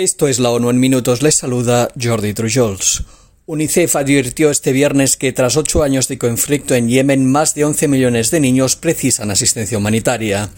Esto 0.00 0.28
es 0.28 0.38
la 0.38 0.48
ONU 0.48 0.70
en 0.70 0.80
minutos. 0.80 1.20
Les 1.20 1.34
saluda 1.34 1.90
Jordi 2.02 2.32
Trujols. 2.32 3.04
UNICEF 3.44 3.96
advirtió 3.96 4.48
este 4.48 4.72
viernes 4.72 5.18
que 5.18 5.34
tras 5.34 5.58
ocho 5.58 5.82
años 5.82 6.08
de 6.08 6.16
conflicto 6.16 6.74
en 6.74 6.88
Yemen, 6.88 7.30
más 7.30 7.54
de 7.54 7.66
11 7.66 7.86
millones 7.86 8.30
de 8.30 8.40
niños 8.40 8.76
precisan 8.76 9.30
asistencia 9.30 9.76
humanitaria. 9.76 10.48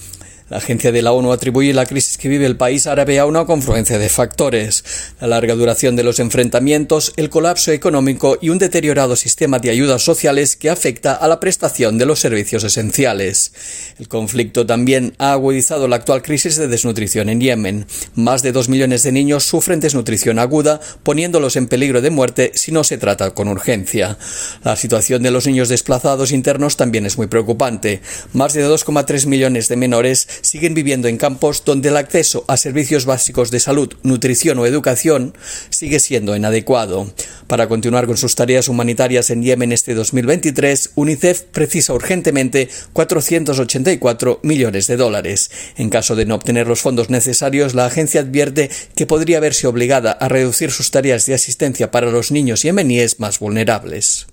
La 0.52 0.58
agencia 0.58 0.92
de 0.92 1.00
la 1.00 1.12
ONU 1.12 1.32
atribuye 1.32 1.72
la 1.72 1.86
crisis 1.86 2.18
que 2.18 2.28
vive 2.28 2.44
el 2.44 2.58
país 2.58 2.86
árabe 2.86 3.18
a 3.18 3.24
una 3.24 3.46
confluencia 3.46 3.98
de 3.98 4.10
factores, 4.10 4.84
la 5.18 5.26
larga 5.26 5.54
duración 5.54 5.96
de 5.96 6.02
los 6.02 6.18
enfrentamientos, 6.18 7.14
el 7.16 7.30
colapso 7.30 7.72
económico 7.72 8.36
y 8.38 8.50
un 8.50 8.58
deteriorado 8.58 9.16
sistema 9.16 9.60
de 9.60 9.70
ayudas 9.70 10.02
sociales 10.02 10.56
que 10.56 10.68
afecta 10.68 11.14
a 11.14 11.26
la 11.26 11.40
prestación 11.40 11.96
de 11.96 12.04
los 12.04 12.20
servicios 12.20 12.64
esenciales. 12.64 13.54
El 13.98 14.08
conflicto 14.08 14.66
también 14.66 15.14
ha 15.16 15.32
agudizado 15.32 15.88
la 15.88 15.96
actual 15.96 16.20
crisis 16.20 16.56
de 16.56 16.68
desnutrición 16.68 17.30
en 17.30 17.40
Yemen. 17.40 17.86
Más 18.14 18.42
de 18.42 18.52
dos 18.52 18.68
millones 18.68 19.04
de 19.04 19.12
niños 19.12 19.44
sufren 19.44 19.80
desnutrición 19.80 20.38
aguda, 20.38 20.82
poniéndolos 21.02 21.56
en 21.56 21.66
peligro 21.66 22.02
de 22.02 22.10
muerte 22.10 22.52
si 22.56 22.72
no 22.72 22.84
se 22.84 22.98
trata 22.98 23.30
con 23.30 23.48
urgencia. 23.48 24.18
La 24.64 24.76
situación 24.76 25.22
de 25.22 25.30
los 25.30 25.46
niños 25.46 25.70
desplazados 25.70 26.30
internos 26.30 26.76
también 26.76 27.06
es 27.06 27.16
muy 27.16 27.28
preocupante. 27.28 28.02
Más 28.34 28.52
de 28.52 28.68
2,3 28.68 29.24
millones 29.24 29.68
de 29.68 29.76
menores 29.76 30.28
siguen 30.42 30.74
viviendo 30.74 31.08
en 31.08 31.16
campos 31.16 31.64
donde 31.64 31.88
el 31.88 31.96
acceso 31.96 32.44
a 32.48 32.56
servicios 32.56 33.06
básicos 33.06 33.50
de 33.50 33.60
salud, 33.60 33.94
nutrición 34.02 34.58
o 34.58 34.66
educación 34.66 35.34
sigue 35.70 36.00
siendo 36.00 36.36
inadecuado. 36.36 37.12
Para 37.46 37.68
continuar 37.68 38.06
con 38.06 38.16
sus 38.16 38.34
tareas 38.34 38.68
humanitarias 38.68 39.30
en 39.30 39.42
Yemen 39.42 39.72
este 39.72 39.94
2023, 39.94 40.90
UNICEF 40.94 41.42
precisa 41.42 41.94
urgentemente 41.94 42.68
484 42.92 44.40
millones 44.42 44.86
de 44.86 44.96
dólares. 44.96 45.50
En 45.76 45.88
caso 45.88 46.14
de 46.16 46.26
no 46.26 46.34
obtener 46.34 46.66
los 46.66 46.80
fondos 46.80 47.08
necesarios, 47.08 47.74
la 47.74 47.86
agencia 47.86 48.20
advierte 48.20 48.70
que 48.94 49.06
podría 49.06 49.40
verse 49.40 49.66
obligada 49.66 50.12
a 50.12 50.28
reducir 50.28 50.70
sus 50.70 50.90
tareas 50.90 51.26
de 51.26 51.34
asistencia 51.34 51.90
para 51.90 52.10
los 52.10 52.30
niños 52.30 52.62
yemeníes 52.62 53.20
más 53.20 53.38
vulnerables. 53.38 54.26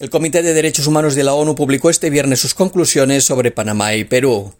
El 0.00 0.10
Comité 0.10 0.42
de 0.42 0.54
Derechos 0.54 0.88
Humanos 0.88 1.14
de 1.14 1.22
la 1.22 1.34
ONU 1.34 1.54
publicó 1.54 1.88
este 1.88 2.10
viernes 2.10 2.40
sus 2.40 2.52
conclusiones 2.52 3.24
sobre 3.24 3.52
Panamá 3.52 3.94
y 3.94 4.04
Perú. 4.04 4.52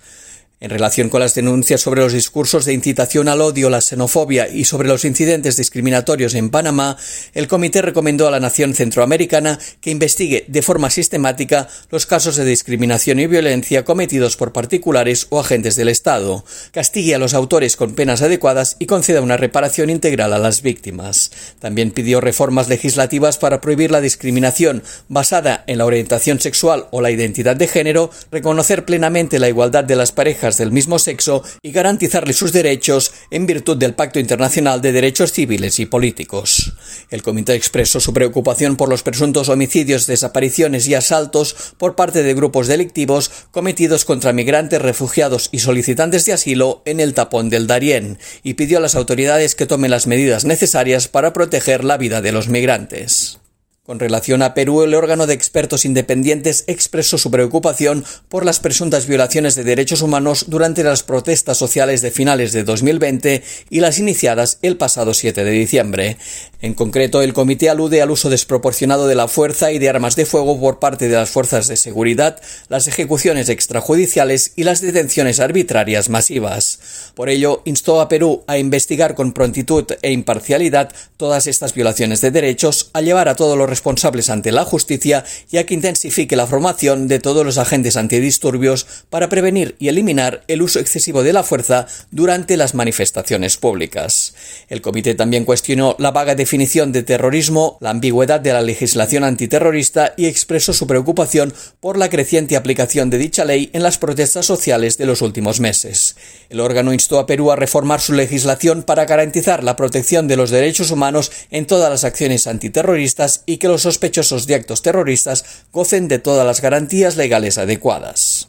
En 0.65 0.70
relación 0.70 1.11
con 1.11 1.20
las 1.20 1.34
denuncias 1.34 1.83
sobre 1.83 2.01
los 2.01 2.15
discursos 2.15 2.65
de 2.65 2.73
incitación 2.73 3.29
al 3.29 3.43
odio, 3.43 3.69
la 3.69 3.83
xenofobia 3.83 4.48
y 4.48 4.65
sobre 4.65 4.89
los 4.89 5.05
incidentes 5.05 5.59
discriminatorios 5.59 6.33
en 6.34 6.48
Panamá, 6.48 6.97
el 7.34 7.48
comité 7.48 7.83
recomendó 7.83 8.27
a 8.27 8.31
la 8.31 8.41
nación 8.41 8.73
centroamericana 8.73 9.59
que 9.83 9.91
investigue 9.91 10.47
de 10.48 10.62
forma 10.62 10.89
sistemática 10.89 11.69
los 11.91 12.06
casos 12.06 12.37
de 12.37 12.47
discriminación 12.47 13.21
y 13.21 13.27
violencia 13.27 13.84
cometidos 13.84 14.39
por 14.39 14.55
particulares 14.55 15.27
o 15.29 15.39
agentes 15.39 15.77
del 15.77 15.91
Estado, 15.91 16.47
castigue 16.73 17.15
a 17.15 17.19
los 17.19 17.34
autores 17.34 17.77
con 17.77 17.95
penas 17.95 18.23
adecuadas 18.23 18.77
y 18.78 18.87
conceda 18.87 19.21
una 19.21 19.37
reparación 19.37 19.91
integral 19.91 20.33
a 20.33 20.39
las 20.39 20.62
víctimas. 20.62 21.31
También 21.59 21.91
pidió 21.91 22.23
reformas 22.23 22.71
legislativas 22.71 23.37
para 23.37 23.61
prohibir 23.61 23.91
la 23.91 24.01
discriminación 24.01 24.83
basada 25.11 25.62
en 25.67 25.77
la 25.77 25.84
orientación 25.84 26.41
sexual 26.41 26.87
o 26.91 27.03
la 27.03 27.11
identidad 27.11 27.55
de 27.55 27.69
género, 27.69 28.11
reconocer 28.33 28.87
plenamente 28.87 29.39
la 29.39 29.51
igualdad 29.51 29.84
de 29.84 29.97
las 29.97 30.12
parejas 30.12 30.53
del 30.56 30.72
mismo 30.72 30.98
sexo 30.98 31.42
y 31.62 31.72
garantizarles 31.72 32.36
sus 32.36 32.52
derechos 32.52 33.12
en 33.30 33.47
virtud 33.47 33.77
del 33.77 33.94
Pacto 33.94 34.19
Internacional 34.19 34.80
de 34.80 34.92
Derechos 34.92 35.33
Civiles 35.33 35.78
y 35.80 35.86
Políticos. 35.86 36.74
El 37.10 37.22
comité 37.22 37.55
expresó 37.55 38.00
su 38.00 38.12
preocupación 38.12 38.77
por 38.77 38.88
los 38.88 39.02
presuntos 39.02 39.48
homicidios, 39.48 40.06
desapariciones 40.06 40.86
y 40.88 40.94
asaltos 40.94 41.56
por 41.78 41.97
parte 41.97 42.22
de 42.22 42.34
grupos 42.34 42.66
delictivos 42.66 43.30
cometidos 43.50 44.05
contra 44.05 44.32
migrantes, 44.32 44.80
refugiados 44.80 45.48
y 45.52 45.60
solicitantes 45.60 46.25
de 46.25 46.32
asilo 46.32 46.82
en 46.84 47.00
el 47.00 47.14
tapón 47.14 47.50
del 47.50 47.66
Darién 47.66 48.19
y 48.42 48.55
pidió 48.55 48.78
a 48.78 48.80
las 48.80 48.94
autoridades 48.94 49.55
que 49.55 49.66
tomen 49.66 49.91
las 49.91 50.06
medidas 50.06 50.44
necesarias 50.44 51.08
para 51.08 51.32
proteger 51.32 51.84
la 51.84 51.97
vida 51.97 52.20
de 52.20 52.32
los 52.32 52.48
migrantes. 52.48 53.38
Con 53.87 54.01
relación 54.01 54.41
a 54.41 54.55
Perú, 54.55 54.83
el 54.83 54.95
órgano 54.95 55.27
de 55.27 55.35
expertos 55.35 55.85
independientes 55.85 56.65
expresó 56.69 57.19
su 57.19 57.31
preocupación 57.31 58.03
por 58.31 58.47
las 58.47 58.59
presuntas 58.59 59.06
violaciones 59.06 59.56
de 59.56 59.65
derechos 59.65 60.00
humanos 60.00 60.47
durante 60.49 60.83
las 60.83 61.03
protestas 61.03 61.59
sociales 61.59 62.00
de 62.00 62.11
finales 62.11 62.53
de 62.53 62.65
2020 62.65 63.43
y 63.69 63.81
las 63.81 63.99
iniciadas 63.99 64.59
el 64.62 64.78
pasado 64.78 65.12
7 65.12 65.44
de 65.44 65.50
diciembre. 65.50 66.17
En 66.62 66.73
concreto, 66.73 67.21
el 67.21 67.34
comité 67.34 67.69
alude 67.69 68.00
al 68.00 68.11
uso 68.11 68.31
desproporcionado 68.31 69.06
de 69.06 69.17
la 69.17 69.28
fuerza 69.28 69.71
y 69.71 69.78
de 69.78 69.91
armas 69.91 70.17
de 70.17 70.25
fuego 70.25 70.59
por 70.59 70.78
parte 70.78 71.09
de 71.09 71.17
las 71.17 71.28
fuerzas 71.28 71.69
de 71.69 71.77
seguridad, 71.77 72.41
las 72.71 72.89
ejecuciones 72.89 73.50
extrajudiciales 73.50 74.55
y 74.56 74.65
las 74.65 74.81
detenciones 74.81 75.41
arbitrarias 75.41 76.09
masivas. 76.09 77.12
Por 77.15 77.28
ello, 77.28 77.61
instó 77.67 78.00
a 78.00 78.09
Perú 78.09 78.44
a 78.47 78.56
investigar 78.56 79.15
con 79.15 79.34
prontitud 79.34 79.84
e 80.00 80.11
imparcialidad 80.11 80.91
todas 81.19 81.47
estas 81.47 81.75
violaciones 81.75 82.23
de 82.23 82.31
derechos, 82.31 82.89
a 82.94 83.03
llevar 83.03 83.28
a 83.28 83.37
todos 83.37 83.59
los 83.59 83.74
responsables 83.75 84.31
ante 84.31 84.53
la 84.53 84.65
justicia 84.65 85.25
y 85.51 85.57
a 85.57 85.67
que 85.67 85.75
intensifique 85.75 86.37
la 86.37 86.47
formación 86.47 87.09
de 87.09 87.19
todos 87.19 87.45
los 87.45 87.59
agentes 87.59 87.97
antidisturbios 87.97 88.87
para 89.11 89.29
prevenir 89.29 89.75
y 89.81 89.89
eliminar 89.89 90.45
el 90.47 90.62
uso 90.62 90.79
excesivo 90.79 91.25
de 91.25 91.33
la 91.33 91.43
fuerza 91.43 91.89
durante 92.12 92.57
las 92.57 92.75
manifestaciones 92.75 93.57
públicas. 93.57 94.35
El 94.69 94.81
comité 94.81 95.17
también 95.17 95.45
cuestionó 95.45 95.97
la 95.99 96.12
vaga 96.12 96.37
definición 96.37 96.93
de 96.93 97.03
terrorismo, 97.03 97.77
la 97.81 97.91
ambigüedad 97.91 98.39
de 98.39 98.53
la 98.53 98.62
legislación 98.62 99.25
antiterrorista 99.25 100.15
y 100.17 100.27
expresó 100.27 100.73
su 100.73 100.87
preocupación 100.87 101.53
por 101.81 101.99
la 101.99 102.09
creciente 102.09 102.56
aplicación 102.56 103.11
de 103.11 103.19
dicha 103.19 103.45
ley 103.45 103.71
en 103.73 103.83
las 103.83 103.99
protestas 103.99 104.47
sociales 104.47 104.99
de 104.99 105.06
los 105.06 105.21
últimos 105.21 105.59
meses. 105.59 106.15
El 106.49 106.61
órgano 106.61 106.93
instó 106.93 107.19
a 107.19 107.27
Perú 107.27 107.51
a 107.51 107.56
reformar 107.56 108.01
su 108.01 108.12
legislación 108.12 108.85
para 108.85 109.05
garantizar 109.05 109.65
la 109.65 109.75
protección 109.75 110.29
de 110.29 110.37
los 110.37 110.51
derechos 110.51 110.93
humanos 110.93 111.33
en 111.51 111.67
todas 111.67 111.91
las 111.91 112.05
acciones 112.05 112.47
antiterroristas 112.47 113.43
y 113.47 113.59
que 113.64 113.69
los 113.69 113.80
sospechosos 113.80 114.47
de 114.47 114.56
actos 114.56 114.82
terroristas 114.82 115.42
gocen 115.72 116.06
de 116.06 116.19
todas 116.19 116.47
las 116.47 116.60
garantías 116.60 117.16
legales 117.16 117.56
adecuadas. 117.56 118.48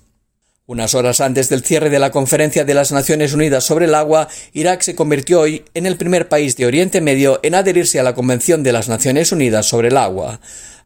Unas 0.66 0.94
horas 0.94 1.22
antes 1.22 1.48
del 1.48 1.64
cierre 1.64 1.90
de 1.90 2.00
la 2.00 2.12
Conferencia 2.12 2.66
de 2.66 2.74
las 2.74 2.92
Naciones 2.92 3.32
Unidas 3.32 3.64
sobre 3.64 3.86
el 3.86 3.96
Agua, 3.96 4.28
Irak 4.52 4.82
se 4.82 4.94
convirtió 4.94 5.40
hoy 5.40 5.64
en 5.74 5.86
el 5.86 5.96
primer 5.96 6.28
país 6.28 6.58
de 6.58 6.66
Oriente 6.66 7.00
Medio 7.00 7.40
en 7.44 7.56
adherirse 7.56 7.98
a 7.98 8.04
la 8.04 8.14
Convención 8.14 8.62
de 8.62 8.74
las 8.74 8.90
Naciones 8.90 9.32
Unidas 9.32 9.68
sobre 9.68 9.88
el 9.88 9.96
Agua. 9.96 10.42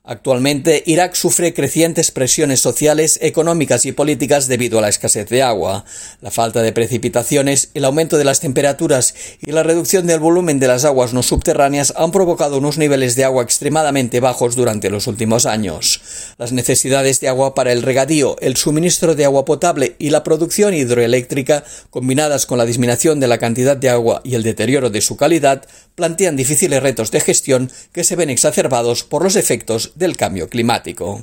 Actualmente, 0.09 0.81
Irak 0.87 1.13
sufre 1.13 1.53
crecientes 1.53 2.09
presiones 2.09 2.61
sociales, 2.61 3.19
económicas 3.21 3.85
y 3.85 3.91
políticas 3.91 4.47
debido 4.47 4.79
a 4.79 4.81
la 4.81 4.89
escasez 4.89 5.29
de 5.29 5.43
agua. 5.43 5.85
La 6.19 6.31
falta 6.31 6.63
de 6.63 6.73
precipitaciones, 6.73 7.69
el 7.75 7.85
aumento 7.85 8.17
de 8.17 8.23
las 8.23 8.39
temperaturas 8.39 9.13
y 9.39 9.51
la 9.51 9.61
reducción 9.61 10.07
del 10.07 10.19
volumen 10.19 10.57
de 10.57 10.65
las 10.65 10.83
aguas 10.83 11.13
no 11.13 11.21
subterráneas 11.21 11.93
han 11.95 12.11
provocado 12.11 12.57
unos 12.57 12.79
niveles 12.79 13.15
de 13.15 13.23
agua 13.23 13.43
extremadamente 13.43 14.19
bajos 14.19 14.55
durante 14.55 14.89
los 14.89 15.05
últimos 15.05 15.45
años. 15.45 16.01
Las 16.39 16.53
necesidades 16.53 17.19
de 17.19 17.27
agua 17.27 17.53
para 17.53 17.71
el 17.71 17.83
regadío, 17.83 18.35
el 18.41 18.57
suministro 18.57 19.13
de 19.13 19.25
agua 19.25 19.45
potable 19.45 19.95
y 19.99 20.09
la 20.09 20.23
producción 20.23 20.73
hidroeléctrica, 20.73 21.63
combinadas 21.91 22.47
con 22.47 22.57
la 22.57 22.65
disminución 22.65 23.19
de 23.19 23.27
la 23.27 23.37
cantidad 23.37 23.77
de 23.77 23.89
agua 23.89 24.21
y 24.23 24.33
el 24.33 24.41
deterioro 24.41 24.89
de 24.89 25.01
su 25.01 25.17
calidad, 25.17 25.67
plantean 25.93 26.35
difíciles 26.35 26.81
retos 26.81 27.11
de 27.11 27.19
gestión 27.19 27.71
que 27.91 28.03
se 28.03 28.15
ven 28.15 28.31
exacerbados 28.31 29.03
por 29.03 29.21
los 29.21 29.35
efectos 29.35 29.91
del 29.99 30.15
cambio 30.15 30.47
climático. 30.47 31.21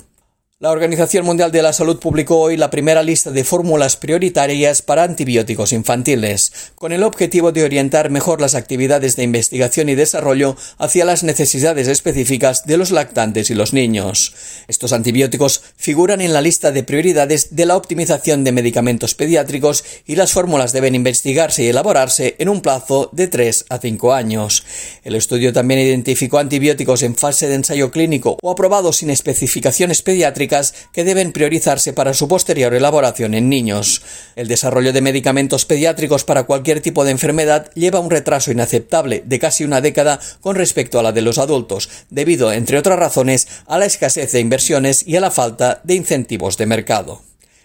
La 0.59 0.71
Organización 0.71 1.27
Mundial 1.27 1.53
de 1.53 1.61
la 1.61 1.75
Salud 1.75 1.99
publicó 1.99 2.39
hoy 2.39 2.57
la 2.57 2.71
primera 2.71 3.03
lista 3.03 3.31
de 3.31 3.45
fórmulas 3.45 3.97
prioritarias 3.97 4.81
para 4.81 5.03
antibióticos 5.03 5.75
infantiles, 5.75 6.73
con 6.77 6.93
el 6.93 7.03
objetivo 7.03 7.53
de 7.53 7.63
orientar 7.63 8.09
mejor 8.09 8.41
las 8.41 8.55
actividades 8.55 9.17
de 9.17 9.25
investigación 9.25 9.91
y 9.91 9.95
desarrollo 9.95 10.57
hacia 10.79 11.05
las 11.05 11.25
necesidades 11.25 11.89
específicas 11.89 12.65
de 12.65 12.79
los 12.79 12.91
lactantes 12.91 13.51
y 13.51 13.55
los 13.55 13.75
niños. 13.75 14.33
Estos 14.67 14.95
antibióticos 14.95 15.61
figuran 15.77 16.23
en 16.23 16.33
la 16.33 16.41
lista 16.41 16.73
de 16.73 16.85
prioridades 16.85 17.55
de 17.55 17.67
la 17.67 17.77
optimización 17.77 18.43
de 18.43 18.53
medicamentos 18.53 19.15
pediátricos 19.15 19.85
y 20.07 20.17
las 20.17 20.33
fórmulas 20.33 20.73
deben 20.73 20.95
investigarse 20.95 21.65
y 21.65 21.69
elaborarse 21.69 22.35
en 22.39 22.49
un 22.49 22.63
plazo 22.63 23.11
de 23.13 23.29
3 23.29 23.67
a 23.69 23.77
5 23.77 24.15
años. 24.15 24.65
El 25.05 25.17
estudio 25.17 25.53
también 25.53 25.81
identificó 25.81 26.39
antibióticos 26.39 27.03
en 27.03 27.15
fase 27.15 27.47
de 27.47 27.57
ensayo 27.57 27.91
clínico 27.91 28.39
o 28.41 28.51
aprobados 28.51 28.97
sin 28.97 29.11
especificaciones 29.11 30.01
pediátricas 30.01 30.46
que 30.93 31.05
deben 31.05 31.33
priorizarse 31.33 31.93
para 31.93 32.15
su 32.15 32.29
posterior 32.29 32.75
elaboración 32.75 33.35
en 33.35 33.49
niños. 33.49 34.03
El 34.37 34.49
desarrollo 34.49 34.93
de 34.93 35.01
medicamentos 35.01 35.65
pediátricos 35.65 36.25
para 36.25 36.45
cualquier 36.45 36.81
tipo 36.81 37.05
de 37.05 37.11
enfermedad 37.11 37.71
lleva 37.75 38.01
un 38.01 38.11
retraso 38.11 38.51
inaceptable 38.51 39.23
de 39.25 39.39
casi 39.39 39.65
una 39.65 39.81
década 39.81 40.21
con 40.41 40.57
respecto 40.57 40.99
a 40.99 41.03
la 41.03 41.13
de 41.13 41.23
los 41.23 41.39
adultos, 41.39 41.89
debido, 42.11 42.53
entre 42.53 42.79
otras 42.79 42.99
razones, 42.99 43.49
a 43.67 43.79
la 43.79 43.87
escasez 43.87 44.33
de 44.33 44.41
inversiones 44.41 45.07
y 45.07 45.17
a 45.17 45.21
la 45.21 45.31
falta 45.31 45.81
de 45.85 45.95
incentivos 45.95 46.57
de 46.57 46.67
mercado. 46.67 47.23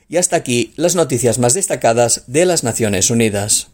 Y 0.10 0.18
hasta 0.18 0.36
aquí 0.36 0.74
las 0.76 0.96
noticias 0.96 1.40
más 1.40 1.54
destacadas 1.54 2.24
de 2.28 2.46
las 2.46 2.64
Naciones 2.64 3.10
Unidas. 3.10 3.68